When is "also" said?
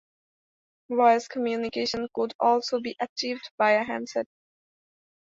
2.39-2.79